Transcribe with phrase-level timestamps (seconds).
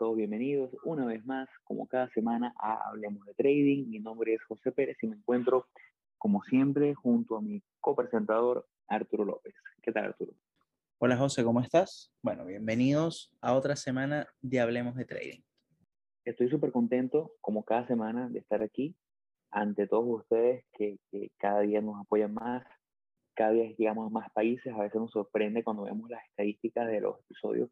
[0.00, 3.84] todos bienvenidos una vez más, como cada semana, a Hablemos de Trading.
[3.86, 5.66] Mi nombre es José Pérez y me encuentro,
[6.16, 9.52] como siempre, junto a mi copresentador Arturo López.
[9.82, 10.32] ¿Qué tal, Arturo?
[11.00, 12.14] Hola, José, ¿cómo estás?
[12.22, 15.40] Bueno, bienvenidos a otra semana de Hablemos de Trading.
[16.24, 18.96] Estoy súper contento, como cada semana, de estar aquí
[19.50, 22.64] ante todos ustedes que, que cada día nos apoyan más,
[23.34, 24.72] cada día llegamos a más países.
[24.72, 27.68] A veces nos sorprende cuando vemos las estadísticas de los episodios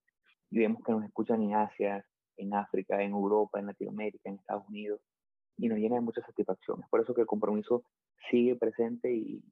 [0.51, 2.05] y vemos que nos escuchan en Asia,
[2.39, 5.01] en África, en Europa, en Latinoamérica, en Estados Unidos,
[5.59, 6.89] y nos llena de muchas satisfacciones.
[6.89, 7.85] Por eso que el compromiso
[8.31, 9.43] sigue presente y,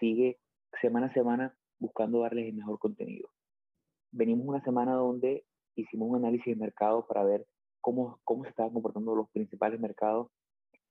[0.00, 0.38] sigue
[0.80, 3.28] semana a semana buscando darles el mejor contenido.
[4.10, 7.46] Venimos una semana donde hicimos un análisis de mercado para ver
[7.80, 10.28] cómo, cómo se estaban comportando los principales mercados,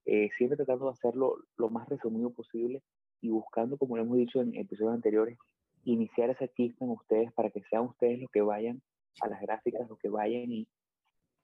[0.05, 2.81] eh, siempre tratando de hacerlo lo más resumido posible
[3.21, 5.37] y buscando, como lo hemos dicho en episodios anteriores,
[5.83, 8.81] iniciar esa chispa en ustedes para que sean ustedes los que vayan
[9.21, 10.67] a las gráficas, los que vayan y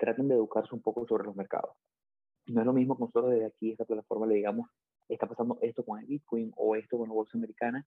[0.03, 1.75] traten de educarse un poco sobre los mercados.
[2.47, 4.67] No es lo mismo que nosotros desde aquí, esta plataforma, le digamos,
[5.07, 7.85] está pasando esto con el Bitcoin o esto con la bolsa americana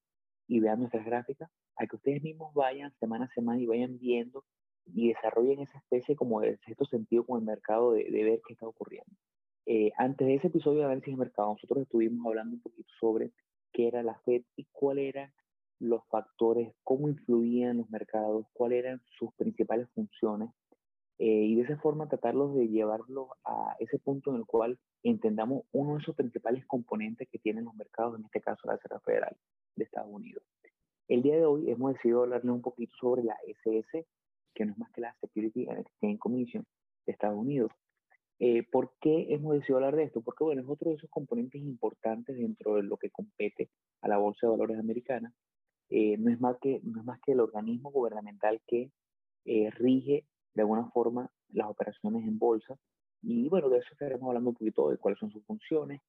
[0.48, 4.44] y vean nuestras gráficas, a que ustedes mismos vayan semana a semana y vayan viendo
[4.86, 8.66] y desarrollen esa especie como de sexto sentido con el mercado de, ver qué está
[8.66, 9.10] ocurriendo.
[9.66, 13.32] Eh, antes de ese episodio de análisis de mercado, nosotros estuvimos hablando un poquito sobre
[13.72, 15.32] qué era la Fed y cuál era
[15.80, 20.50] los factores, cómo influían los mercados, cuáles eran sus principales funciones,
[21.18, 25.64] eh, y de esa forma tratarlos de llevarlos a ese punto en el cual entendamos
[25.72, 29.36] uno de esos principales componentes que tienen los mercados, en este caso la Reserva Federal
[29.76, 30.42] de Estados Unidos.
[31.08, 34.06] El día de hoy hemos decidido hablarle un poquito sobre la SS,
[34.54, 36.66] que no es más que la Security and Exchange Commission
[37.06, 37.70] de Estados Unidos.
[38.38, 40.20] Eh, ¿Por qué hemos decidido hablar de esto?
[40.20, 43.70] Porque, bueno, es otro de esos componentes importantes dentro de lo que compete
[44.02, 45.32] a la Bolsa de Valores americana
[45.88, 48.90] eh, no, es más que, no es más que el organismo gubernamental que
[49.44, 50.24] eh, rige
[50.56, 52.76] de alguna forma las operaciones en bolsa.
[53.22, 56.00] Y bueno, de eso estaremos hablando un poquito de cuáles son sus funciones,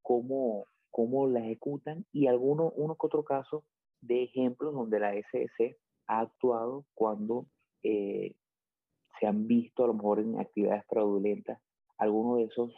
[0.00, 3.62] cómo, cómo la ejecutan y alguno, uno que otro caso
[4.00, 7.46] de ejemplos donde la SS ha actuado cuando
[7.82, 8.34] eh,
[9.18, 11.60] se han visto a lo mejor en actividades fraudulentas
[11.98, 12.74] algunos de esos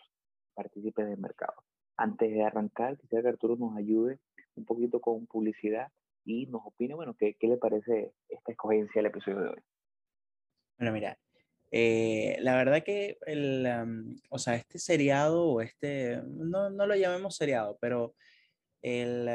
[0.55, 1.55] partícipes del mercado.
[1.97, 4.19] Antes de arrancar, quisiera que Arturo nos ayude
[4.57, 5.93] un poquito con publicidad
[6.25, 9.63] y nos opine, bueno, ¿qué, qué le parece esta escogencia del episodio de hoy?
[10.83, 11.17] Bueno, mira,
[11.71, 17.37] eh, la verdad que el, o sea, este seriado o este, no, no, lo llamemos
[17.37, 18.17] seriado, pero
[18.83, 19.31] el,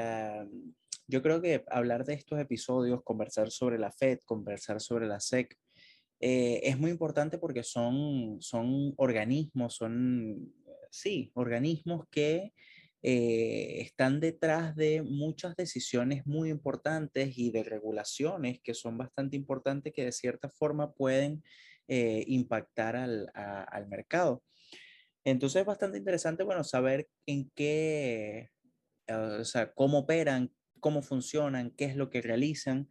[1.07, 5.57] yo creo que hablar de estos episodios, conversar sobre la FED, conversar sobre la SEC,
[6.19, 10.53] eh, es muy importante porque son, son organismos, son,
[10.91, 12.51] sí, organismos que
[13.03, 19.93] eh, están detrás de muchas decisiones muy importantes y de regulaciones que son bastante importantes
[19.93, 21.43] que de cierta forma pueden
[21.87, 24.43] eh, impactar al, al, mercado.
[25.23, 28.49] Entonces es bastante interesante, bueno, saber en qué,
[29.07, 32.89] o sea, cómo operan, cómo funcionan, qué es lo que realizan,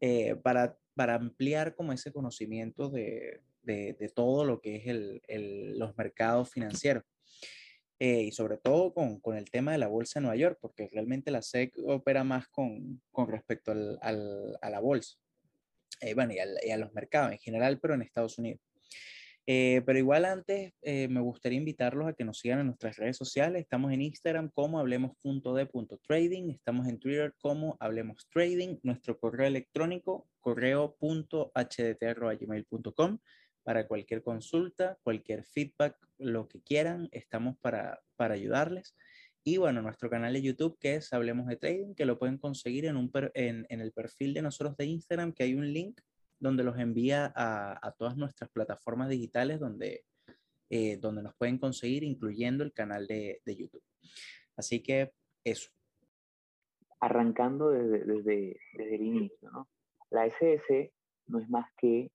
[0.00, 5.22] eh, para, para ampliar como ese conocimiento de, de, de todo lo que es el,
[5.28, 7.04] el, los mercados financieros.
[8.04, 10.88] Eh, y sobre todo con, con, el tema de la bolsa de Nueva York, porque
[10.90, 15.18] realmente la SEC opera más con, con respecto al, al, a la bolsa,
[16.00, 18.60] eh, bueno, y, y, a los mercados en general, pero en Estados Unidos.
[19.46, 23.16] Eh, pero igual antes eh, me gustaría invitarlos a que nos sigan en nuestras redes
[23.16, 23.62] sociales.
[23.62, 33.18] Estamos en Instagram como hablemos.de.trading, estamos en Twitter como hablemos trading, nuestro correo electrónico correo.hdt.gmail.com
[33.62, 38.96] para cualquier consulta, cualquier feedback, lo que quieran, estamos para, para ayudarles.
[39.44, 42.86] Y bueno, nuestro canal de YouTube que es Hablemos de Trading, que lo pueden conseguir
[42.86, 46.00] en, un en, en, el perfil de nosotros de Instagram, que hay un link
[46.38, 50.04] donde los envía a, a todas nuestras plataformas digitales donde,
[50.70, 53.82] eh, donde nos pueden conseguir, incluyendo el canal de, de, YouTube.
[54.56, 55.12] Así que
[55.44, 55.70] eso.
[57.00, 59.68] Arrancando desde, desde, desde el inicio, ¿no?
[60.10, 60.92] La SS
[61.26, 62.10] no es más que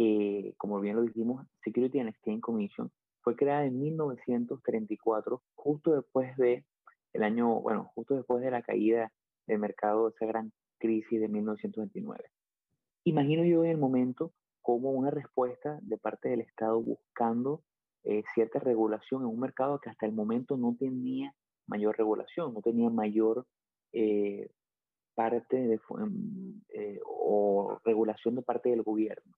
[0.00, 6.36] eh, como bien lo dijimos, Security and Exchange Commission fue creada en 1934, justo después
[6.36, 6.64] de
[7.12, 9.10] el año, bueno, justo después de la caída
[9.48, 12.30] del mercado, esa gran crisis de 1929.
[13.04, 17.64] Imagino yo en el momento como una respuesta de parte del Estado buscando
[18.04, 21.34] eh, cierta regulación en un mercado que hasta el momento no tenía
[21.66, 23.46] mayor regulación, no tenía mayor
[23.92, 24.48] eh,
[25.16, 25.80] parte de,
[26.68, 29.37] eh, o regulación de parte del gobierno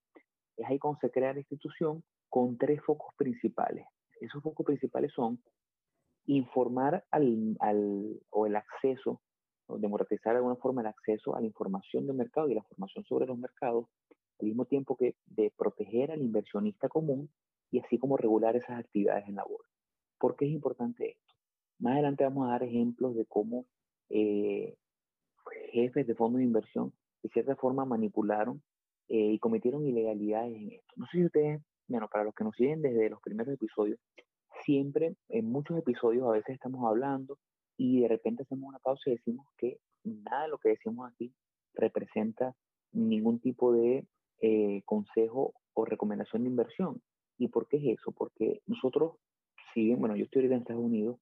[0.61, 3.87] es ahí cuando se crea la institución con tres focos principales.
[4.21, 5.43] Esos focos principales son
[6.27, 9.21] informar al, al, o el acceso,
[9.67, 13.05] o democratizar de alguna forma el acceso a la información del mercado y la formación
[13.05, 13.87] sobre los mercados,
[14.39, 17.31] al mismo tiempo que de proteger al inversionista común
[17.71, 19.71] y así como regular esas actividades en la bolsa.
[20.19, 21.35] ¿Por qué es importante esto?
[21.79, 23.65] Más adelante vamos a dar ejemplos de cómo
[24.11, 24.77] eh,
[25.73, 26.93] jefes de fondos de inversión
[27.23, 28.63] de cierta forma manipularon
[29.11, 30.93] eh, y cometieron ilegalidades en esto.
[30.95, 33.99] No sé si ustedes, bueno, para los que nos siguen desde los primeros episodios,
[34.65, 37.37] siempre en muchos episodios a veces estamos hablando
[37.77, 41.33] y de repente hacemos una pausa y decimos que nada de lo que decimos aquí
[41.75, 42.55] representa
[42.93, 44.07] ningún tipo de
[44.41, 47.03] eh, consejo o recomendación de inversión.
[47.37, 48.13] ¿Y por qué es eso?
[48.13, 49.15] Porque nosotros,
[49.75, 51.19] si bien, bueno, yo estoy ahorita en Estados Unidos,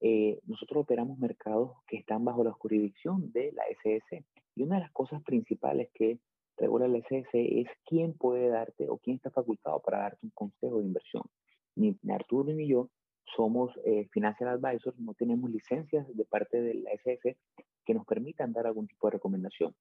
[0.00, 4.24] eh, nosotros operamos mercados que están bajo la jurisdicción de la SS.
[4.54, 6.18] Y una de las cosas principales que
[6.56, 10.78] regula la SS es quién puede darte o quién está facultado para darte un consejo
[10.78, 11.22] de inversión.
[11.74, 12.90] Ni Arturo ni yo
[13.36, 17.36] somos eh, financial advisors, no tenemos licencias de parte de la SS
[17.84, 19.74] que nos permitan dar algún tipo de recomendación.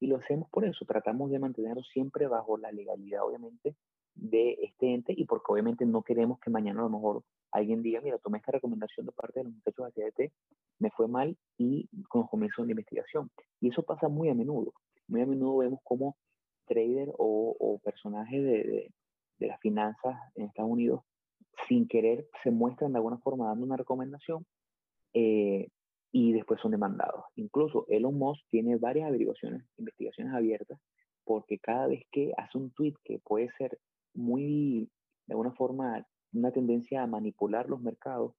[0.00, 3.76] Y lo hacemos por eso, tratamos de mantenerlo siempre bajo la legalidad, obviamente,
[4.14, 8.00] de este ente y porque obviamente no queremos que mañana a lo mejor alguien diga,
[8.00, 10.32] mira, tomé esta recomendación de parte de los muchachos de ACDT,
[10.78, 13.30] me fue mal y comienzo de investigación.
[13.60, 14.72] Y eso pasa muy a menudo.
[15.08, 16.16] Muy a menudo vemos como
[16.66, 18.94] trader o, o personajes de, de,
[19.38, 21.02] de las finanzas en Estados Unidos
[21.68, 24.44] sin querer se muestran de alguna forma dando una recomendación
[25.14, 25.68] eh,
[26.10, 27.24] y después son demandados.
[27.36, 30.78] Incluso Elon Musk tiene varias averiguaciones, investigaciones abiertas,
[31.24, 33.78] porque cada vez que hace un tweet que puede ser
[34.14, 34.90] muy,
[35.26, 38.34] de alguna forma, una tendencia a manipular los mercados,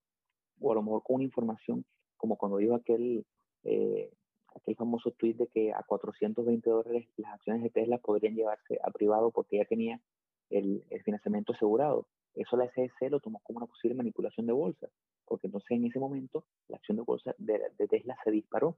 [0.59, 1.86] o a lo mejor con una información,
[2.18, 3.25] como cuando dijo aquel,
[3.63, 4.12] eh,
[4.56, 8.92] aquel famoso tweet de que a 420 dólares las acciones de Tesla podrían llevarse a
[8.92, 10.00] privado porque ya tenía
[10.50, 12.08] el, el financiamiento asegurado.
[12.36, 14.90] Eso la SEC lo tomó como una posible manipulación de bolsa,
[15.26, 18.78] porque entonces en ese momento la acción de bolsa de, Tesla se disparó.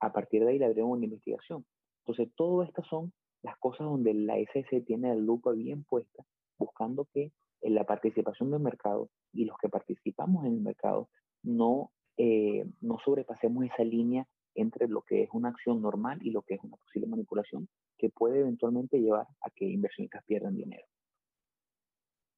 [0.00, 1.66] A partir de ahí le abrieron una investigación.
[2.04, 3.12] Entonces, todas estas son
[3.42, 6.24] las cosas donde la SEC tiene la lupa bien puesta,
[6.56, 11.08] buscando que en la participación del mercado y los que participamos en el mercado
[11.42, 14.26] no, eh, no sobrepasemos esa línea
[14.60, 18.10] entre lo que es una acción normal y lo que es una posible manipulación que
[18.10, 20.86] puede eventualmente llevar a que inversionistas pierdan dinero.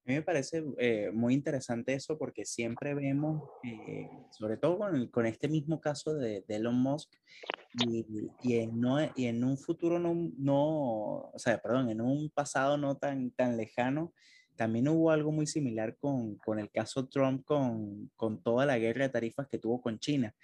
[0.06, 5.06] A mí me parece eh, muy interesante eso porque siempre vemos, eh, sobre todo con,
[5.08, 7.10] con, este mismo caso de, de Elon Musk,
[7.86, 8.06] y,
[8.42, 12.78] y, en no, y, en un futuro no, no, o sea, perdón, en un pasado
[12.78, 14.14] no tan, tan lejano,
[14.56, 19.04] también hubo algo muy similar con, con el caso Trump, con, con toda la guerra
[19.04, 20.34] de tarifas que tuvo con China.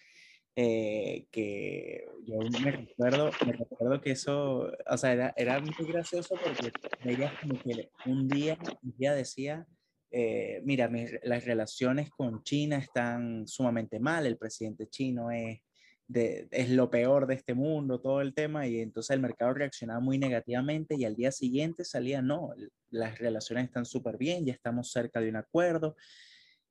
[0.59, 6.35] Eh, que yo me recuerdo, me recuerdo que eso, o sea, era, era muy gracioso
[6.43, 6.73] porque
[7.05, 9.67] veías como que un día, un día decía,
[10.11, 10.91] eh, mira,
[11.25, 15.61] las relaciones con China están sumamente mal, el presidente chino es,
[16.09, 20.01] de, es lo peor de este mundo, todo el tema, y entonces el mercado reaccionaba
[20.01, 22.55] muy negativamente y al día siguiente salía, no,
[22.89, 25.97] las relaciones están súper bien, ya estamos cerca de un acuerdo,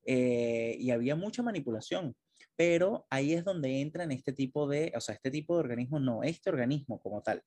[0.08, 2.16] eh, y había mucha manipulación
[2.56, 6.24] pero ahí es donde entran este tipo de, o sea, este tipo de organismos, no,
[6.24, 7.44] este organismo como tal.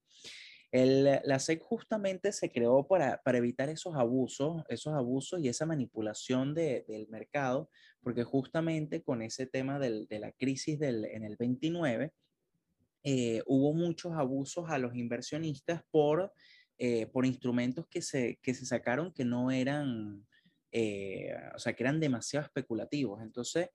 [0.71, 5.65] El, la SEC justamente se creó para, para, evitar esos abusos, esos abusos y esa
[5.65, 7.71] manipulación de, del mercado,
[8.03, 12.13] porque justamente con ese tema del, de la crisis del, en el 29,
[13.05, 16.33] eh, hubo muchos abusos a los inversionistas por,
[16.77, 20.27] eh, por instrumentos que se, que se sacaron que no eran,
[20.73, 23.23] eh, o sea, que eran demasiado especulativos.
[23.23, 23.71] Entonces,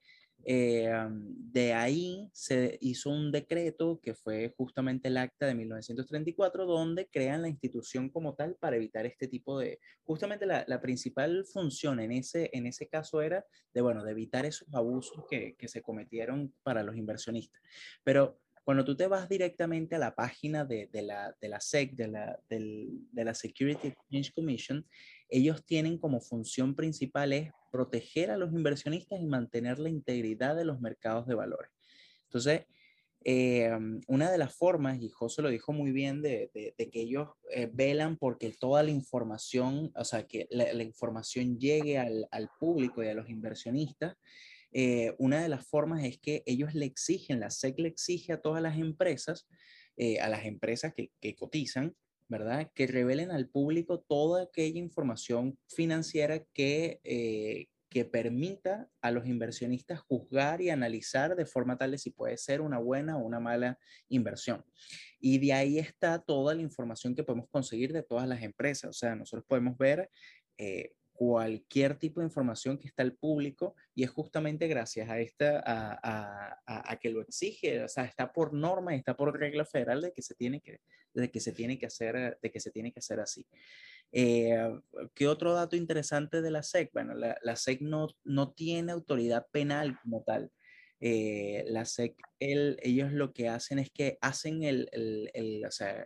[0.46, 7.08] eh, de ahí se hizo un decreto que fue justamente el acta de 1934, donde
[7.08, 9.80] crean la institución como tal para evitar este tipo de...
[10.04, 14.46] Justamente la, la principal función en ese, en ese caso era de, bueno, de evitar
[14.46, 17.62] esos abusos que, que se cometieron para los inversionistas.
[18.04, 21.94] Pero cuando tú te vas directamente a la página de, de, la, de la SEC,
[21.96, 24.86] de la, de la Security Exchange Commission,
[25.30, 30.66] ellos tienen como función principal es proteger a los inversionistas y mantener la integridad de
[30.66, 31.72] los mercados de valores.
[32.26, 32.66] Entonces,
[33.26, 33.72] eh,
[34.08, 38.18] una de las formas, y José lo dijo muy bien, de, que ellos eh, velan
[38.18, 43.30] porque toda la información, o sea, que la, información llegue al, público y a los
[43.30, 44.16] inversionistas,
[44.72, 48.42] eh, una de las formas es que ellos le exigen, la SEC le exige a
[48.42, 49.48] todas las empresas,
[50.22, 51.96] a las empresas que cotizan,
[52.34, 52.72] ¿verdad?
[52.74, 60.00] Que revelen al público toda aquella información financiera que, eh, que permita a los inversionistas
[60.00, 63.78] juzgar y analizar de forma tal de si puede ser una buena o una mala
[64.10, 64.66] inversión.
[65.20, 68.90] Y de ahí está toda la información que podemos conseguir de todas las empresas.
[68.90, 70.10] O sea, nosotros podemos ver,
[70.58, 75.64] eh, cualquier tipo de información que está al público y es justamente gracias a esta,
[75.66, 80.22] a, que lo exige, o sea, está por norma, está por regla federal de que
[80.22, 80.80] se tiene que,
[81.14, 83.46] de que se tiene que hacer, de que se tiene que hacer así.
[84.12, 84.58] Eh,
[85.14, 86.92] ¿Qué otro dato interesante de la SEC?
[86.94, 90.52] Bueno, la, la SEC no, no tiene autoridad penal como tal.
[91.00, 95.72] Eh, la SEC, el, ellos lo que hacen es que hacen el, el, el o
[95.72, 96.06] sea,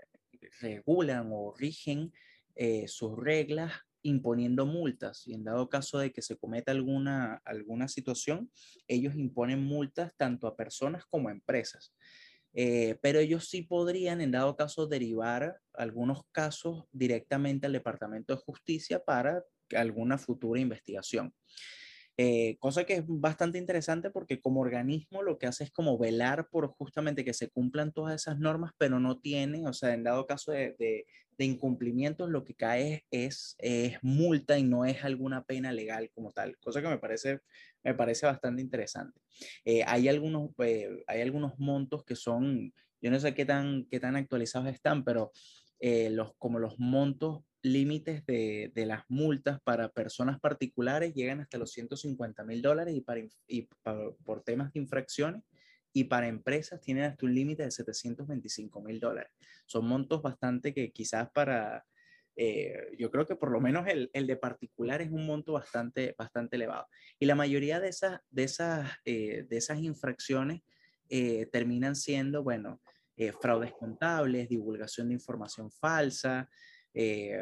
[0.61, 2.11] regulan o rigen
[2.55, 3.73] eh, sus reglas
[4.07, 8.51] imponiendo multas y en dado caso de que se cometa alguna, alguna situación,
[8.87, 11.93] ellos imponen multas tanto a personas como a empresas.
[12.53, 18.41] Eh, pero ellos sí podrían, en dado caso, derivar algunos casos directamente al Departamento de
[18.41, 19.43] Justicia para
[19.75, 21.33] alguna futura investigación.
[22.19, 26.49] Eh, cosa que es bastante interesante porque como organismo lo que hace es como velar
[26.49, 30.25] por justamente que se cumplan todas esas normas, pero no tiene, o sea, en dado
[30.25, 31.05] caso de, de,
[31.38, 36.32] de incumplimientos, lo que cae es, es, multa y no es alguna pena legal como
[36.32, 37.41] tal, cosa que me parece,
[37.84, 39.20] me parece bastante interesante.
[39.63, 44.00] Eh, hay, algunos, eh, hay algunos montos que son, yo no sé qué tan, qué
[44.00, 45.32] tan actualizados están, pero
[45.79, 51.58] eh, los, como los montos límites de, de, las multas para personas particulares llegan hasta
[51.58, 53.67] los 150 mil dólares y, para, y
[54.24, 55.44] por temas de infracciones
[55.97, 59.31] y para empresas tienen hasta un límite de 725 mil dólares.
[59.65, 61.87] Son montos bastante que quizás para,
[62.35, 66.13] eh, yo creo que por lo menos el, el, de particular es un monto bastante,
[66.15, 66.87] bastante elevado.
[67.17, 70.61] Y la mayoría de esas, de esas, eh, de esas infracciones
[71.09, 72.79] eh, terminan siendo, bueno,
[73.15, 76.47] eh, fraudes contables, divulgación de información falsa,
[76.93, 77.39] eh,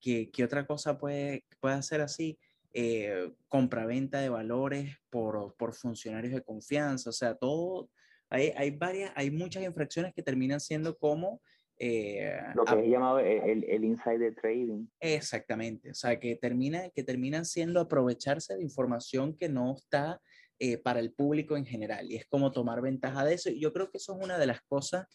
[0.00, 2.36] ¿qué, ¿qué, otra cosa puede, puede hacer así?
[2.72, 7.90] Eh, compraventa de valores por, por, funcionarios de confianza, o sea, todo,
[8.28, 11.40] hay, hay, varias, hay muchas infracciones que terminan siendo como...
[11.78, 14.86] Eh, Lo que es llamado el, el, insider trading.
[15.00, 20.20] Exactamente, o sea, que, termina, que terminan siendo aprovecharse de información que no está
[20.60, 23.72] eh, para el público en general, y es como tomar ventaja de eso, y yo
[23.72, 25.06] creo que eso es una de las cosas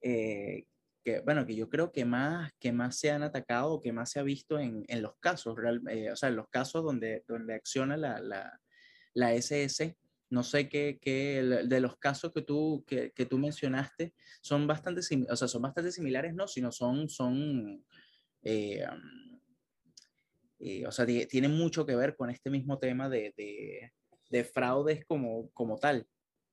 [0.00, 0.64] eh,
[1.02, 4.10] que, bueno, que yo creo que más, que más se han atacado o que más
[4.10, 7.24] se ha visto en, en los casos, real, eh, o sea, en los casos donde,
[7.26, 8.60] donde acciona la, la,
[9.14, 9.96] la SS.
[10.30, 15.00] No sé qué, qué, de los casos que tú, que, que tú mencionaste son bastante,
[15.28, 17.84] o sea, son bastante similares, no, sino son, son
[18.42, 18.84] eh,
[20.60, 23.92] eh, o sea, tienen mucho que ver con este mismo tema de, de,
[24.28, 26.06] de fraudes como, como tal,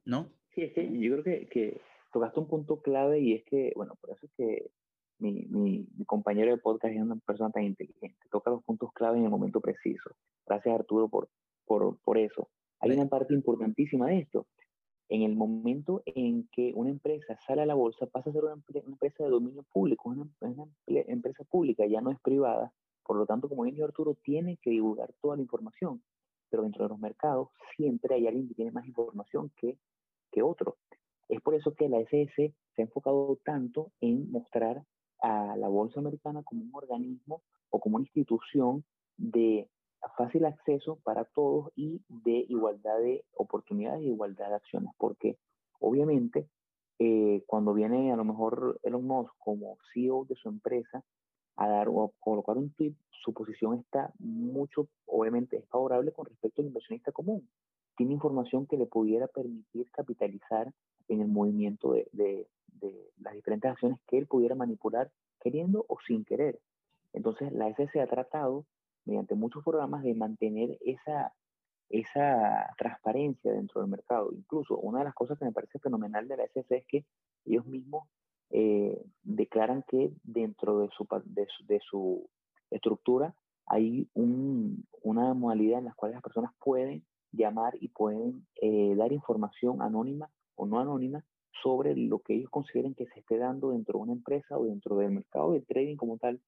[0.05, 0.33] ¿no?
[0.55, 1.81] Sí, es que yo creo que, que
[2.17, 4.71] tocaste un punto clave y es que, bueno, por eso es que
[5.19, 9.19] mi, mi, mi, compañero de podcast es una persona tan inteligente, toca los puntos clave
[9.19, 10.09] en el momento preciso.
[10.47, 11.29] Gracias Arturo por,
[11.65, 12.49] por, por eso.
[12.79, 14.47] Hay una parte importantísima de esto.
[15.09, 18.55] En el momento en que una empresa sale a la bolsa, pasa a ser una,
[18.55, 22.73] una empresa de dominio público, una, una, empresa pública, ya no es privada.
[23.05, 26.01] Por lo tanto, como dijo Arturo, tiene que divulgar toda la información.
[26.49, 29.77] Pero dentro de los mercados siempre hay alguien que tiene más información que,
[30.31, 30.77] que otro.
[31.29, 34.83] Es por eso que la SS se ha enfocado tanto en mostrar
[35.21, 38.83] a la bolsa americana como un organismo o como una institución
[39.17, 39.69] de
[40.15, 45.37] fácil acceso para todos y de igualdad de oportunidades y igualdad de acciones, porque
[45.79, 46.47] obviamente
[46.99, 51.03] eh, cuando viene a lo mejor Elon Musk como CEO de su empresa
[51.55, 56.25] a dar o a colocar un tweet, su posición está mucho, obviamente es favorable con
[56.25, 57.47] respecto al inversionista común.
[57.97, 60.71] Tiene información que le pudiera permitir capitalizar
[61.07, 62.47] en el movimiento de, de,
[63.19, 66.59] las diferentes acciones que él pudiera manipular queriendo o sin querer.
[67.13, 68.65] Entonces, la SS ha tratado,
[69.05, 71.33] mediante muchos programas, de mantener esa,
[71.89, 74.31] esa transparencia dentro del mercado.
[74.33, 77.05] Incluso, una de las cosas que me parece fenomenal de la SS es que
[77.45, 78.07] ellos mismos
[78.49, 82.29] eh, declaran que dentro de su, de su,
[82.69, 83.33] estructura
[83.65, 89.13] hay un, una modalidad en la cual las personas pueden llamar y pueden eh, dar
[89.13, 91.23] información anónima o no anónima
[91.63, 94.97] sobre lo que ellos consideren que se esté dando dentro de una empresa o dentro
[94.97, 96.41] del mercado del trading como tal,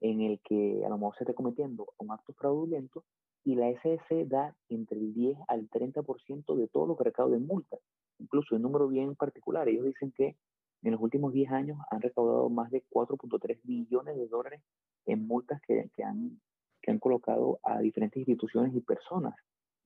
[0.00, 3.04] en el que a lo mejor se esté cometiendo un acto fraudulento
[3.44, 7.46] y la SS da entre el 10 al 30% de todo lo que recauda en
[7.46, 7.80] multas,
[8.18, 9.68] incluso un número bien particular.
[9.68, 10.36] Ellos dicen que
[10.82, 14.62] en los últimos 10 años han recaudado más de 4.3 billones de dólares
[15.06, 16.40] en multas que, que, han,
[16.82, 19.34] que han colocado a diferentes instituciones y personas.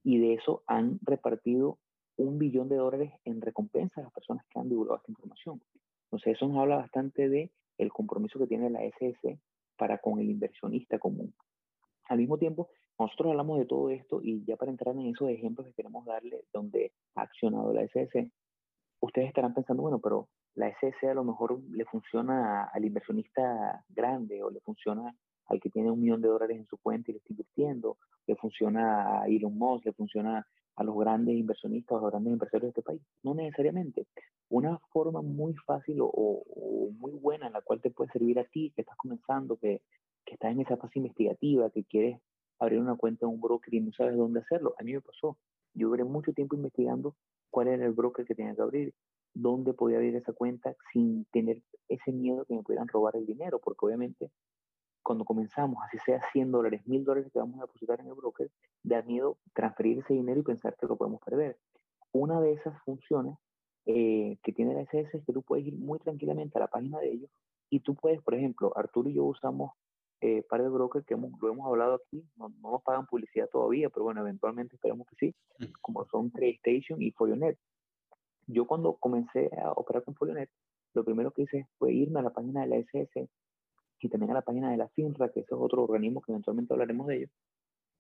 [0.03, 1.79] Y de eso han repartido
[2.23, 5.61] un billón de dólares en recompensa a las personas que han divulgado esta información.
[6.05, 9.39] Entonces, eso nos habla bastante de el compromiso que tiene la SS
[9.77, 11.33] para con el inversionista común.
[12.09, 15.67] Al mismo tiempo, nosotros hablamos de todo esto y ya para entrar en esos ejemplos
[15.67, 18.31] que queremos darle donde ha accionado la SS,
[19.00, 24.43] ustedes estarán pensando, bueno, pero la SS a lo mejor le funciona al inversionista grande
[24.43, 25.15] o le funciona
[25.47, 27.97] al que tiene un millón de dólares en su cuenta y le está invirtiendo,
[28.27, 30.47] le funciona a Elon Musk, le funciona
[30.81, 33.03] a los grandes inversionistas, a los grandes empresarios de este país.
[33.23, 34.07] No necesariamente.
[34.49, 36.43] Una forma muy fácil o,
[36.99, 39.83] muy buena en la cual te puede servir a ti, que estás comenzando, que,
[40.25, 42.19] estás en esa fase investigativa, que quieres
[42.59, 44.75] abrir una cuenta en un broker y no sabes dónde hacerlo.
[44.79, 45.37] A mí me pasó.
[45.75, 47.15] Yo duré mucho tiempo investigando
[47.51, 48.95] cuál era el broker que tenía que abrir,
[49.35, 53.59] dónde podía abrir esa cuenta sin tener ese miedo que me pudieran robar el dinero,
[53.63, 54.31] porque obviamente
[55.11, 58.49] cuando comenzamos, así sea 100 dólares, 1000 dólares que vamos a depositar en el broker,
[58.85, 61.59] da miedo transferir ese dinero y pensar que lo podemos perder.
[62.12, 63.37] Una de esas funciones
[63.87, 67.00] eh, que tiene la SS es que tú puedes ir muy tranquilamente a la página
[67.00, 67.31] de ellos
[67.71, 69.73] y tú puedes, por ejemplo, Arturo y yo usamos
[70.21, 73.49] eh, par de brokers que hemos, lo hemos hablado aquí, no, no, nos pagan publicidad
[73.50, 75.35] todavía, pero bueno, eventualmente esperamos que sí,
[75.81, 77.59] como son TradeStation y Folionet.
[78.47, 80.50] Yo cuando comencé a operar con Folionet,
[80.95, 83.29] lo primero que hice fue irme a la página de la SS
[84.00, 87.07] y también a la página de la FINRA, que es otro organismo que eventualmente hablaremos
[87.07, 87.30] de ellos,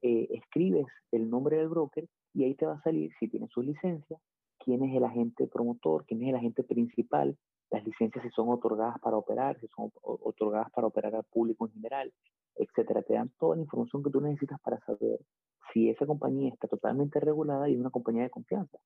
[0.02, 3.62] eh, escribes el nombre del broker y ahí te va a salir si tiene su
[3.62, 4.18] licencia,
[4.58, 7.36] quién es el agente promotor, quién es el agente principal,
[7.70, 11.72] las licencias si son otorgadas para operar, si son otorgadas para operar al público en
[11.72, 12.12] general,
[12.56, 13.02] etcétera.
[13.02, 15.20] Te dan toda la información que tú necesitas para saber
[15.72, 18.78] si esa compañía está totalmente regulada y es una compañía de confianza.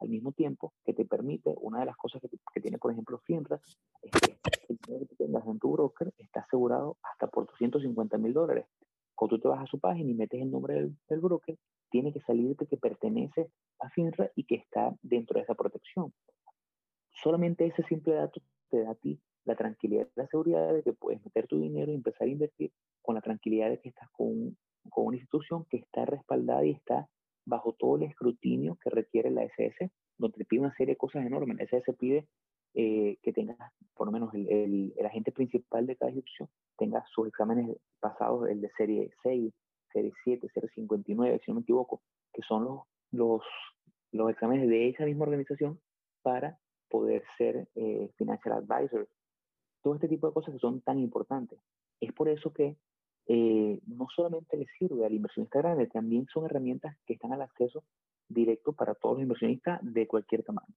[0.00, 3.60] Al mismo tiempo que te permite, una de las cosas que, tiene, por ejemplo, FINRA,
[4.02, 4.38] es que
[4.68, 8.66] el dinero que tengas en tu broker está asegurado hasta por 250 mil dólares.
[9.14, 11.58] Cuando tú te vas a su página y metes el nombre del, del broker,
[11.90, 13.50] tiene que salirte que pertenece
[13.80, 16.12] a FINRA y que está dentro de esa protección.
[17.10, 18.40] Solamente ese simple dato
[18.70, 21.94] te da a ti la tranquilidad la seguridad de que puedes meter tu dinero y
[21.94, 22.70] empezar a invertir
[23.02, 24.56] con la tranquilidad de que estás con,
[24.90, 27.08] con una institución que está respaldada y está
[27.48, 31.56] bajo todo el escrutinio que requiere la SS, donde pide una serie de cosas enormes.
[31.56, 32.28] La SS pide
[32.74, 33.56] eh, que tengas,
[33.94, 34.48] por lo menos el,
[34.96, 39.52] el, agente principal de cada institución, tenga sus exámenes pasados, el de serie 6,
[39.92, 42.80] serie 7, serie 59, si no me equivoco, que son los,
[43.10, 43.42] los,
[44.12, 45.80] los exámenes de esa misma organización
[46.22, 46.58] para
[46.90, 49.08] poder ser eh, financial advisor.
[49.82, 51.58] Todo este tipo de cosas que son tan importantes.
[52.00, 52.76] Es por eso que
[53.28, 57.84] eh, no solamente le sirve al inversionista grande, también son herramientas que están al acceso
[58.26, 60.74] directo para todos los inversionistas de cualquier tamaño.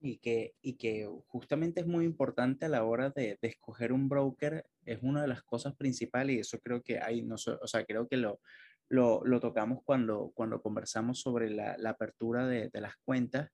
[0.00, 4.08] Y que, y que justamente es muy importante a la hora de, de, escoger un
[4.08, 7.84] broker, es una de las cosas principales y eso creo que hay, no, o sea,
[7.84, 8.40] creo que lo,
[8.88, 13.52] lo, lo tocamos cuando, cuando conversamos sobre la, la apertura de, de, las cuentas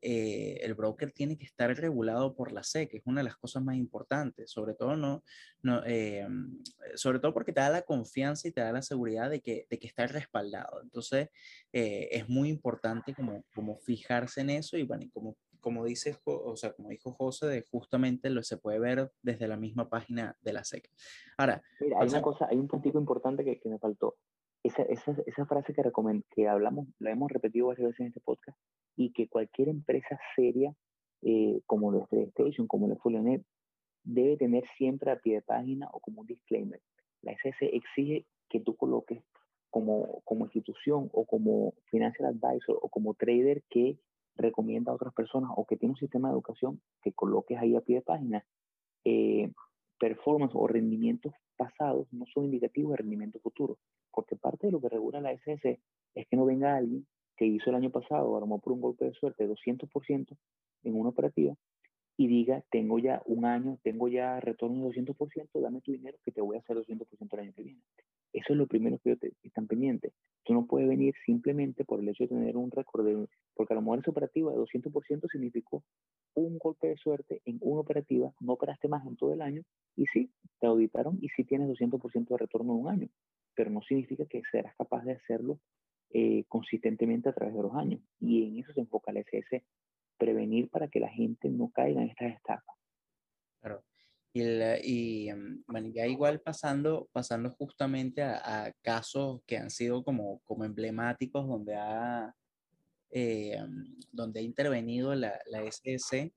[0.00, 3.36] eh, el broker tiene que estar regulado por la SEC, que es una de las
[3.36, 5.24] cosas más importantes, sobre todo, no,
[5.62, 6.26] no eh,
[6.94, 9.78] sobre todo porque te da la confianza y te da la seguridad de que, de
[9.78, 10.80] que está respaldado.
[10.82, 11.30] Entonces,
[11.72, 16.56] eh, es muy importante como, como fijarse en eso y bueno, como, como dice, o
[16.56, 20.52] sea, como dijo José, de justamente lo se puede ver desde la misma página de
[20.52, 20.88] la SEC.
[21.36, 24.16] Ahora, Mira, hay una cosa, hay un puntico importante que, que me faltó.
[24.62, 25.82] Esa, esa, esa, frase que,
[26.30, 28.58] que hablamos, la hemos repetido varias veces en este podcast,
[28.96, 30.74] y que cualquier empresa seria,
[31.22, 33.42] eh, como lo de Station, como lo de Folionet,
[34.02, 36.80] debe tener siempre a pie de página o como un disclaimer.
[37.22, 39.22] La SS exige que tú coloques
[39.70, 43.98] como, como institución o como financial advisor o como trader que
[44.34, 47.80] recomienda a otras personas o que tiene un sistema de educación que coloques ahí a
[47.80, 48.44] pie de página.
[49.04, 49.52] Eh,
[49.98, 53.76] performance o rendimientos pasados no son indicativos de rendimiento futuro,
[54.10, 55.78] porque parte de lo que regula la SS
[56.14, 59.12] es que no venga alguien que hizo el año pasado, armó por un golpe de
[59.12, 60.36] suerte 200%
[60.84, 61.54] en una operativa
[62.16, 66.32] y diga, tengo ya un año, tengo ya retorno de 200%, dame tu dinero que
[66.32, 67.80] te voy a hacer 200% el año que viene.
[68.32, 70.12] Eso es lo primero que te, están pendientes.
[70.44, 73.82] Tú no puedes venir simplemente por el hecho de tener un récord, porque a lo
[73.82, 75.82] mejor esa operativa de 200% significó
[76.34, 79.62] un golpe de suerte en una operativa, no operaste más en todo el año
[79.96, 83.08] y sí, te auditaron y sí tienes 200% de retorno en un año,
[83.54, 85.58] pero no significa que serás capaz de hacerlo
[86.10, 88.00] eh, consistentemente a través de los años.
[88.20, 89.64] Y en eso se enfoca el SS,
[90.16, 92.77] prevenir para que la gente no caiga en estas estafas.
[94.32, 99.70] Y, el, y mm, bueno, ya igual pasando, pasando justamente a, a, casos que han
[99.70, 102.34] sido como, como emblemáticos donde ha,
[103.10, 106.32] eh, mm, donde ha intervenido la, la SS,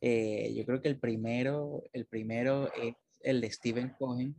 [0.00, 4.34] eh, yo creo que el primero, el primero es el de Stephen Cohen,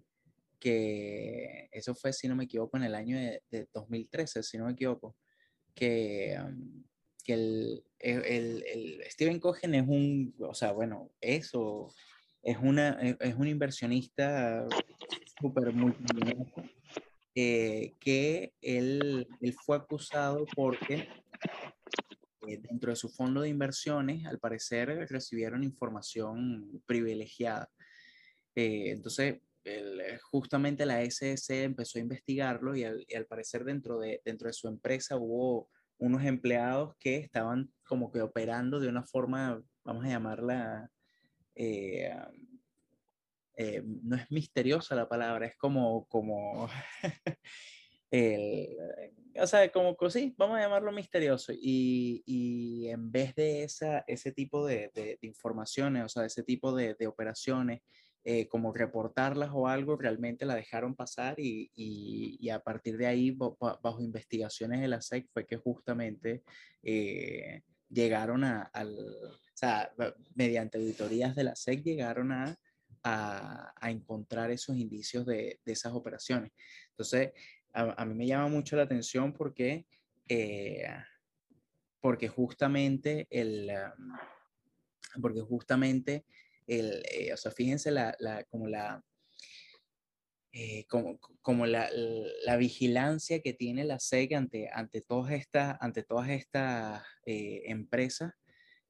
[0.59, 4.65] que eso fue, si no me equivoco, en el año de, de 2013, si no
[4.65, 5.15] me equivoco,
[5.73, 6.83] que, um,
[7.23, 11.93] que el, el, el, Steven Cohen es un, o sea, bueno, eso
[12.43, 14.67] es, una, es un inversionista
[15.39, 16.69] súper multimillonario
[17.35, 21.07] eh, que él, él, fue acusado porque
[22.47, 27.69] eh, dentro de su fondo de inversiones, al parecer, recibieron información privilegiada.
[28.55, 29.39] Eh, entonces,
[30.31, 35.15] justamente la SS empezó a investigarlo y al, parecer dentro de, dentro de su empresa
[35.15, 40.89] hubo unos empleados que estaban como que operando de una forma, vamos a llamarla,
[41.61, 42.15] eh,
[43.57, 46.69] eh, no es misteriosa la palabra, es como, como
[48.11, 48.77] el,
[49.37, 51.51] o sea, como sí, vamos a llamarlo misterioso.
[51.53, 56.73] Y, y en vez de esa, ese tipo de, de, informaciones, o sea, ese tipo
[56.73, 57.81] de, de operaciones,
[58.23, 63.31] eh, como reportarlas o algo, realmente la dejaron pasar y, y, a partir de ahí,
[63.31, 66.43] bajo investigaciones de la SEC, fue que justamente
[66.81, 69.91] eh, llegaron a, al, o sea,
[70.35, 72.57] mediante auditorías de la SEC, llegaron a,
[73.03, 76.51] a, a encontrar esos indicios de, de, esas operaciones.
[76.91, 77.31] Entonces,
[77.73, 79.85] a, mí me llama mucho la atención porque,
[80.27, 80.87] eh,
[82.01, 83.71] porque justamente el,
[85.21, 86.25] porque justamente
[86.67, 89.03] el, eh, o sea, fíjense la, la como la,
[90.51, 91.89] eh, como, como la,
[92.45, 98.33] la, vigilancia que tiene la SEC ante, ante todas estas, ante todas estas empresas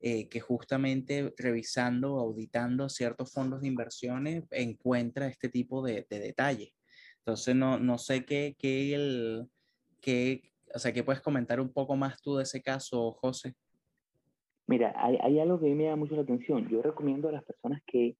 [0.01, 6.71] que justamente revisando, auditando ciertos fondos de inversiones encuentra este tipo de, de detalles.
[7.29, 9.47] Entonces, no, no sé qué, qué, el,
[10.01, 10.41] qué,
[10.73, 13.53] o sea, qué puedes comentar un poco más tú de ese caso, José.
[14.67, 16.67] Mira, hay, hay algo que a mí me da mucho la atención.
[16.69, 18.15] Yo recomiendo a las personas que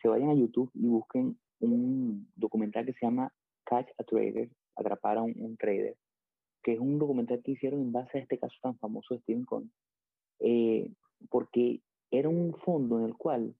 [0.00, 3.32] se vayan a YouTube y busquen un documental que se llama
[3.64, 5.96] Catch a Trader, atrapar a un, trader,
[6.62, 9.44] que es un documental que hicieron en base a este caso tan famoso de Steven
[9.44, 9.70] Cohen,
[10.40, 10.90] eh,
[11.28, 13.54] porque era un fondo en el cual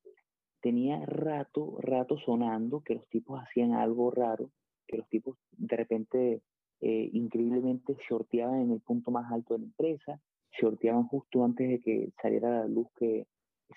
[0.61, 4.51] tenía rato, rato sonando que los tipos hacían algo raro
[4.91, 6.43] que los tipos de repente
[6.81, 10.21] eh, increíblemente shorteaban en el punto más alto de la empresa,
[10.61, 13.27] shorteaban justo antes de que saliera a la luz que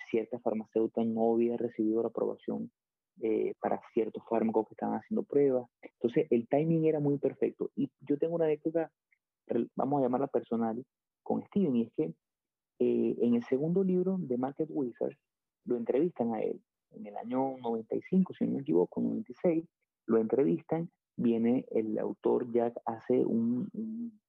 [0.09, 2.71] cierta farmacéutica no había recibido la aprobación
[3.21, 5.69] eh, para ciertos fármacos que estaban haciendo pruebas.
[5.81, 7.71] Entonces el timing era muy perfecto.
[7.75, 8.91] Y yo tengo una anécdota,
[9.75, 10.83] vamos a llamarla personal,
[11.21, 12.03] con Steven, y es que
[12.79, 15.17] eh, en el segundo libro de Market Wizards
[15.65, 19.65] lo entrevistan a él en el año 95, si no me equivoco, 96,
[20.07, 24.19] lo entrevistan viene el autor Jack hace un, un,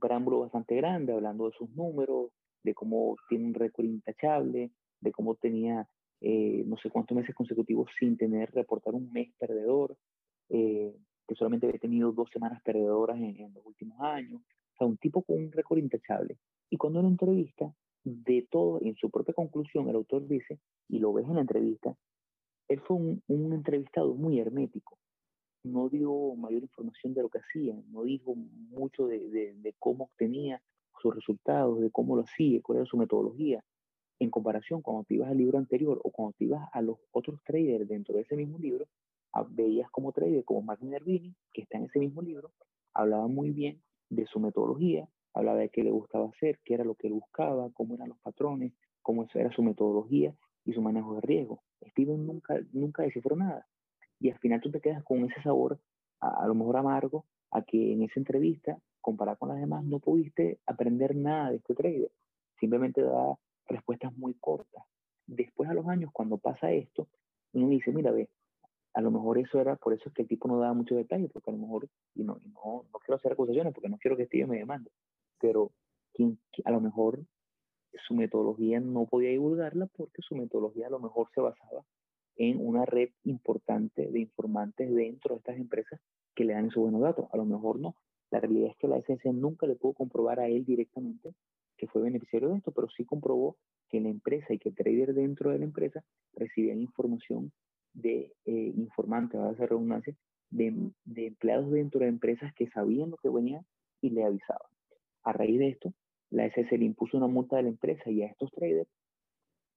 [0.00, 2.30] preámbulo bastante grande hablando de sus números,
[2.62, 5.88] de cómo tiene un récord intachable, de cómo tenía
[6.20, 9.96] eh, no sé cuántos meses consecutivos sin tener, reportar un mes perdedor,
[10.48, 10.94] eh,
[11.26, 14.40] que solamente había tenido dos semanas perdedoras en, los últimos años.
[14.40, 16.38] O sea, un tipo con un récord intachable.
[16.68, 17.72] Y cuando lo entrevista,
[18.04, 21.94] de todo, en su propia conclusión, el autor dice, y lo ves en la entrevista,
[22.68, 24.98] él fue un, un entrevistado muy hermético
[25.62, 30.62] no dio mayor información de lo que hacía, no dijo mucho de, de, cómo obtenía
[31.00, 33.62] sus resultados, de cómo lo hacía, cuál era su metodología.
[34.20, 37.40] En comparación, cuando te ibas al libro anterior o cuando te ibas a los otros
[37.44, 38.86] traders dentro de ese mismo libro,
[39.32, 42.52] ah, veías como trader, como Mark Minervini, que está en ese mismo libro,
[42.94, 46.94] hablaba muy bien de su metodología, hablaba de qué le gustaba hacer, qué era lo
[46.94, 51.22] que él buscaba, cómo eran los patrones, cómo era su metodología y su manejo de
[51.22, 51.62] riesgo.
[51.90, 53.66] Steven nunca, nunca descifró nada
[54.20, 55.80] y al final tú te quedas con ese sabor,
[56.20, 60.60] a, lo mejor amargo, a que en esa entrevista, comparado con las demás, no pudiste
[60.66, 62.12] aprender nada de este trader.
[62.60, 63.34] Simplemente da
[63.70, 64.84] respuestas muy cortas.
[65.26, 67.08] Después a los años, cuando pasa esto,
[67.52, 68.28] uno dice, mira, ve,
[68.94, 71.28] a lo mejor eso era, por eso es que el tipo no daba mucho detalle,
[71.28, 74.26] porque a lo mejor, y no, no, no quiero hacer acusaciones, porque no quiero que
[74.26, 74.90] Steve me demande,
[75.38, 75.72] pero
[76.12, 77.20] quien, a lo mejor
[78.06, 81.84] su metodología no podía divulgarla porque su metodología a lo mejor se basaba
[82.36, 86.00] en una red importante de informantes dentro de estas empresas
[86.34, 87.26] que le dan esos buenos datos.
[87.32, 87.96] A lo mejor no.
[88.30, 91.34] La realidad es que la SS nunca le pudo comprobar a él directamente
[91.80, 93.56] que fue beneficiario de esto, pero sí comprobó
[93.88, 97.52] que la empresa y que el trader dentro de la empresa recibían información
[97.94, 100.14] de eh, informantes, a hacer redundancia,
[100.50, 103.64] de, de empleados dentro de empresas que sabían lo que venía
[104.02, 104.68] y le avisaban.
[105.22, 105.94] A raíz de esto,
[106.28, 108.90] la SS le impuso una multa a la empresa y a estos traders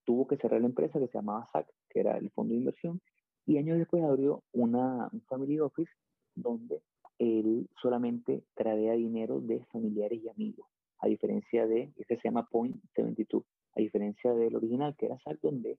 [0.03, 3.01] tuvo que cerrar la empresa que se llamaba SAC, que era el fondo de inversión,
[3.45, 5.91] y años después abrió una, un family office
[6.35, 6.81] donde
[7.17, 10.67] él solamente tradea dinero de familiares y amigos,
[11.03, 13.43] a diferencia de, este se llama Point 72,
[13.75, 15.77] a diferencia del original que era SAC, donde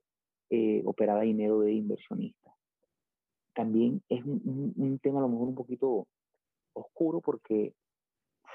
[0.50, 2.52] eh, operaba dinero de inversionistas.
[3.54, 6.06] También es un, un tema a lo mejor un poquito
[6.74, 7.72] oscuro porque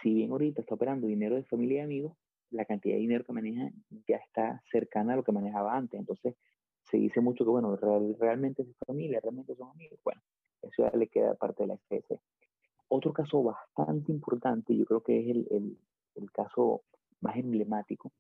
[0.02, 2.14] si bien ahorita está operando dinero de familia y amigos,
[2.52, 3.70] la cantidad de dinero que maneja
[4.08, 6.00] ya está cercana a lo que manejaba antes.
[6.00, 6.36] Entonces,
[6.84, 10.00] se dice mucho que, bueno, realmente es familia, realmente son amigos.
[10.04, 10.22] Bueno,
[10.62, 12.20] eso ya le queda parte de la especie.
[12.88, 15.78] Otro caso bastante importante, yo creo que es el, el,
[16.20, 16.84] el caso
[17.22, 18.12] más emblemático,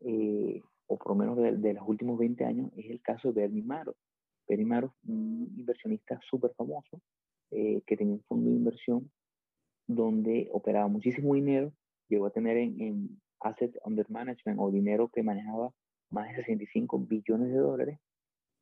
[0.00, 3.42] eh, o por lo menos de, de, los últimos 20 años, es el caso de
[3.42, 3.96] Bernie Maro.
[4.46, 7.00] Perry Madoff, un inversionista súper famoso,
[7.50, 9.10] eh, que tenía un fondo de inversión
[9.86, 11.72] donde operaba muchísimo dinero,
[12.08, 15.72] llegó a tener en, en Asset Under Management o dinero que manejaba
[16.10, 17.98] más de 65 billones de dólares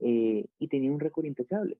[0.01, 1.79] eh, y tenía un récord intachable.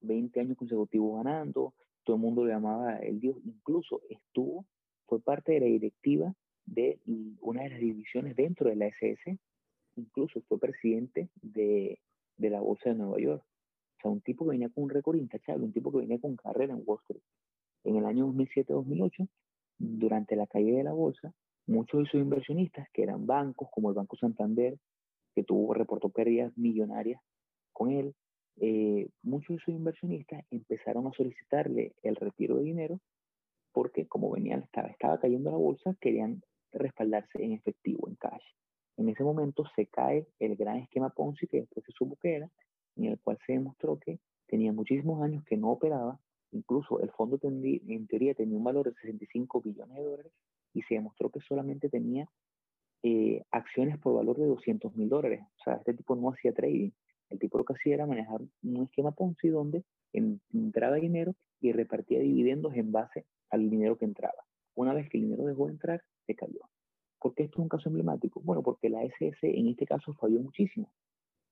[0.00, 4.64] 20 años consecutivos ganando, todo el mundo le llamaba el Dios, incluso estuvo,
[5.06, 6.34] fue parte de la directiva
[6.66, 6.98] de
[7.40, 9.38] una de las divisiones dentro de la SS,
[9.96, 11.98] incluso fue presidente de,
[12.36, 13.42] de la Bolsa de Nueva York.
[13.42, 16.36] O sea, un tipo que venía con un récord intachable, un tipo que venía con
[16.36, 17.22] carrera en Wall Street.
[17.84, 19.28] En el año 2007-2008,
[19.78, 21.32] durante la caída de la bolsa,
[21.66, 24.76] muchos de sus inversionistas, que eran bancos como el Banco Santander,
[25.34, 27.20] que tuvo, reportó pérdidas millonarias
[27.72, 28.14] con él,
[28.58, 33.00] eh, muchos de sus inversionistas empezaron a solicitarle el retiro de dinero
[33.76, 38.42] porque como venían, estaba, estaba cayendo la bolsa, querían respaldarse en efectivo, en cash.
[38.96, 42.50] En ese momento se cae el gran esquema Ponzi que después se supo que era,
[42.96, 46.18] en el cual se demostró que tenía muchísimos años que no operaba,
[46.52, 50.32] incluso el fondo en teoría tenía un valor de 65 billones de dólares
[50.72, 52.26] y se demostró que solamente tenía
[53.02, 55.42] eh, acciones por valor de 200 mil dólares.
[55.60, 56.92] O sea, este tipo no hacía trading.
[57.30, 62.20] El tipo lo que hacía era manejar un esquema Ponzi donde entraba dinero y repartía
[62.20, 64.44] dividendos en base al dinero que entraba.
[64.74, 66.60] Una vez que el dinero dejó de entrar, se cayó.
[67.20, 68.40] ¿Por qué esto es un caso emblemático?
[68.40, 70.92] Bueno, porque la SS en este caso falló muchísimo.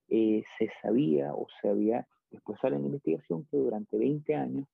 [0.08, 4.68] Eh, se sabía o se había, después sale en la investigación que durante 20 años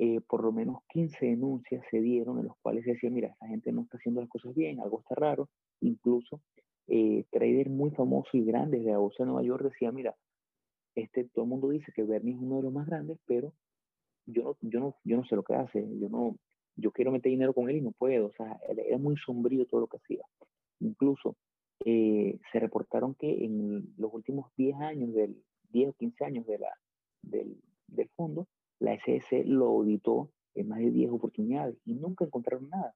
[0.00, 3.48] eh, por lo menos 15 denuncias se dieron en los cuales se decía, mira, esta
[3.48, 5.48] gente no está haciendo las cosas bien, algo está raro.
[5.80, 6.40] Incluso
[6.86, 10.14] eh, traders muy famosos y grandes de la Bolsa de Nueva York decía, mira,
[11.00, 13.52] este, todo el mundo dice que Bernie es uno de los más grandes, pero
[14.26, 16.36] yo no, yo no, yo no sé lo que hace, yo no,
[16.76, 19.80] yo quiero meter dinero con él y no puedo, o sea, era muy sombrío todo
[19.80, 20.24] lo que hacía.
[20.80, 21.36] Incluso
[21.84, 26.72] eh, se reportaron que en los últimos 10 años, del 10 o 15 años la,
[27.22, 27.56] del,
[27.86, 28.46] del fondo,
[28.80, 32.94] la SS lo auditó en más de 10 oportunidades y nunca encontraron nada,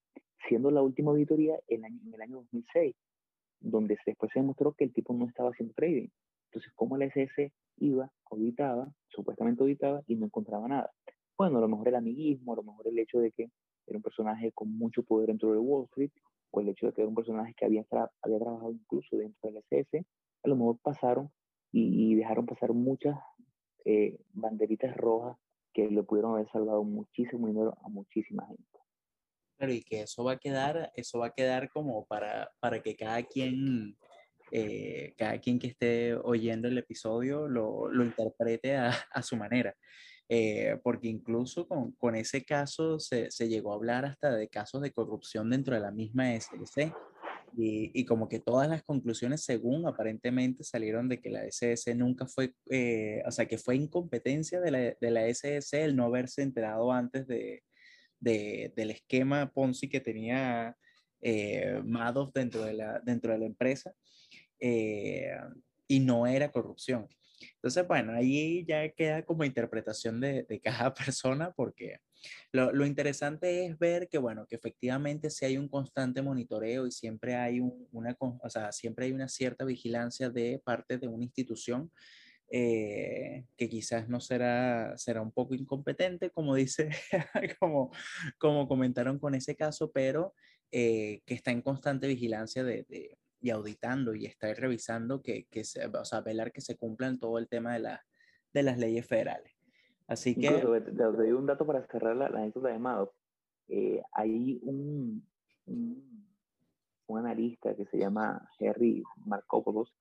[0.49, 2.95] siendo la última auditoría en, en el año 2006,
[3.61, 6.09] donde después se demostró que el tipo no estaba haciendo trading.
[6.53, 10.91] Entonces, ¿cómo la SS iba, auditaba, supuestamente auditaba y no encontraba nada?
[11.39, 13.51] Bueno, a lo mejor el amiguismo, a lo mejor el hecho de que
[13.87, 16.11] era un personaje con mucho poder dentro de Wall Street,
[16.51, 17.87] o el hecho de que era un personaje que había,
[18.21, 20.05] había trabajado incluso dentro de la SS,
[20.45, 21.31] a lo mejor pasaron
[21.73, 23.17] y, dejaron pasar muchas
[23.87, 25.39] eh, banderitas rojas
[25.73, 28.79] que le pudieron haber salvado muchísimo dinero a muchísima gente.
[29.57, 32.95] Claro, y que eso va a quedar, eso va a quedar como para, para que
[32.95, 33.97] cada quien,
[34.55, 39.75] eh, cada quien que esté oyendo el episodio lo, lo interprete a, a, su manera.
[40.29, 44.83] Eh, porque incluso con, con ese caso se, se, llegó a hablar hasta de casos
[44.83, 46.93] de corrupción dentro de la misma SLC.
[47.57, 52.27] Y, y, como que todas las conclusiones, según aparentemente, salieron de que la SS nunca
[52.27, 56.43] fue, eh, o sea, que fue incompetencia de la, de la SS el no haberse
[56.43, 57.63] enterado antes de,
[58.21, 60.77] de, del esquema Ponzi que tenía
[61.21, 63.95] eh, Madoff dentro de la, dentro de la empresa
[64.65, 65.37] eh,
[65.89, 67.09] y no era corrupción.
[67.55, 71.99] Entonces, bueno, ahí ya queda como interpretación de, de cada persona porque
[72.53, 76.93] lo, lo, interesante es ver que, bueno, que efectivamente si hay un constante monitoreo y
[76.93, 81.25] siempre hay un, una, o sea, siempre hay una cierta vigilancia de parte de una
[81.25, 81.91] institución
[82.49, 86.91] eh, que quizás no será, será un poco incompetente, como dice,
[87.59, 87.91] como,
[88.39, 90.35] como comentaron con ese caso, pero
[90.71, 95.65] eh, que está en constante vigilancia de, de, y auditando y está revisando que, que
[95.65, 98.05] se, o sea, velar que se cumplan todo el tema de, la,
[98.55, 99.53] de las leyes federales.
[100.07, 100.47] Así que...
[100.47, 103.11] Incluso, te, doy un dato para cerrar la, anécdota de Madoff.
[103.69, 105.27] Eh, hay un,
[105.67, 106.29] un,
[107.07, 109.93] un, analista que se llama Harry Markopoulos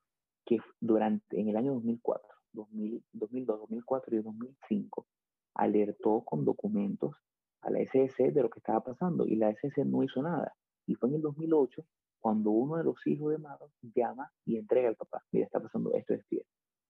[0.46, 5.08] que durante, en el año 2004 2000, 2002, 2004 y 2005,
[5.56, 7.16] alertó con documentos
[7.62, 10.54] a la SS de lo que estaba pasando y la SS no hizo nada.
[10.86, 11.86] Y fue en el 2008
[12.22, 15.94] cuando uno de los hijos de Mado llama y entrega al papá, mira, está pasando
[15.94, 16.42] esto, esto y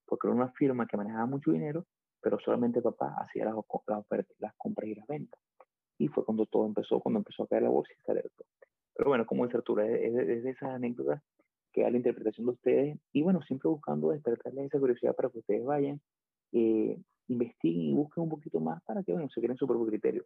[0.06, 1.86] Porque era una firma que manejaba mucho dinero,
[2.22, 3.56] pero solamente el papá hacía las,
[3.88, 4.06] las,
[4.40, 5.40] las compras y las ventas.
[5.98, 8.46] Y fue cuando todo empezó, cuando empezó a caer la bolsa y se alertó.
[8.94, 11.22] Pero bueno, como dice Arturo, es, es, es de esas anécdotas
[11.72, 15.64] que la interpretación de ustedes y bueno, siempre buscando despertarles esa curiosidad para que ustedes
[15.64, 16.02] vayan,
[16.52, 20.26] eh, investiguen y busquen un poquito más para que bueno, se creen su propio criterio.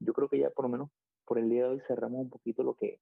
[0.00, 0.90] Yo creo que ya por lo menos
[1.24, 3.00] por el día de hoy cerramos un poquito lo que,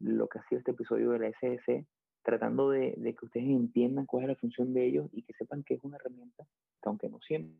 [0.00, 1.86] lo que ha sido este episodio de la SS,
[2.22, 5.74] tratando de, que ustedes entiendan cuál es la función de ellos y que sepan que
[5.74, 7.58] es una herramienta que aunque no siempre...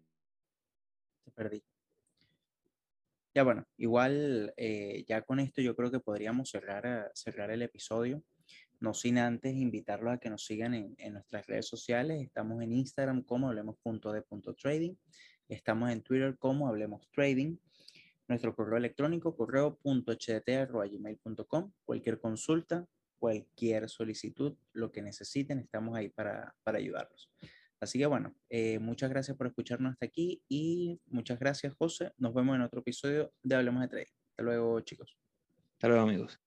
[1.25, 1.63] Te perdí.
[3.35, 8.23] Ya bueno, igual eh, ya con esto yo creo que podríamos cerrar, cerrar el episodio.
[8.81, 12.23] no sin antes invitarlos a que nos sigan en, en nuestras redes sociales.
[12.23, 14.95] Estamos en Instagram como hablemos.de.trading.
[15.49, 17.57] Estamos en Twitter como Hablemos Trading.
[18.35, 21.73] Nuestro correo electrónico correo.hdt.gmail.com.
[21.85, 22.85] Cualquier consulta,
[23.21, 27.31] cualquier solicitud, lo que necesiten, estamos ahí para, para ayudarlos.
[27.79, 32.11] Así que bueno, eh, muchas gracias por escucharnos hasta aquí y muchas gracias José.
[32.19, 34.13] Nos vemos en otro episodio de Hablemos de Trading.
[34.31, 35.17] Hasta luego chicos.
[35.75, 36.44] Hasta luego amigos.